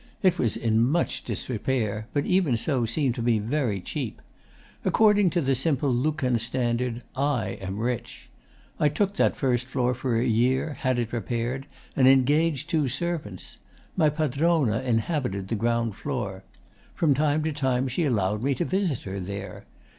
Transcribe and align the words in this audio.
It 0.23 0.39
was 0.39 0.57
in 0.57 0.81
much 0.83 1.23
disrepair, 1.25 2.07
but 2.11 2.25
even 2.25 2.57
so 2.57 2.87
seemed 2.87 3.13
to 3.13 3.21
me 3.21 3.37
very 3.37 3.79
cheap. 3.79 4.19
According 4.83 5.29
to 5.29 5.41
the 5.41 5.53
simple 5.53 5.93
Luccan 5.93 6.39
standard, 6.39 7.03
I 7.15 7.59
am 7.61 7.77
rich. 7.77 8.27
I 8.79 8.89
took 8.89 9.13
that 9.17 9.35
first 9.35 9.67
floor 9.67 9.93
for 9.93 10.17
a 10.17 10.25
year, 10.25 10.73
had 10.73 10.97
it 10.97 11.13
repaired, 11.13 11.67
and 11.95 12.07
engaged 12.07 12.67
two 12.67 12.87
servants. 12.87 13.59
My 13.95 14.09
"padrona" 14.09 14.79
inhabited 14.81 15.49
the 15.49 15.55
ground 15.55 15.95
floor. 15.95 16.43
From 16.95 17.13
time 17.13 17.43
to 17.43 17.51
time 17.53 17.87
she 17.87 18.03
allowed 18.05 18.41
me 18.41 18.55
to 18.55 18.65
visit 18.65 19.01
her 19.03 19.19
there. 19.19 19.65